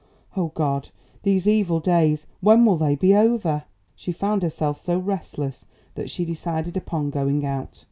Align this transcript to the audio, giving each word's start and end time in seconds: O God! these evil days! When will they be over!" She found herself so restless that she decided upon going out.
O 0.35 0.47
God! 0.55 0.89
these 1.21 1.47
evil 1.47 1.79
days! 1.79 2.25
When 2.39 2.65
will 2.65 2.75
they 2.75 2.95
be 2.95 3.15
over!" 3.15 3.65
She 3.95 4.11
found 4.11 4.41
herself 4.41 4.79
so 4.79 4.97
restless 4.97 5.67
that 5.93 6.09
she 6.09 6.25
decided 6.25 6.75
upon 6.75 7.11
going 7.11 7.45
out. 7.45 7.79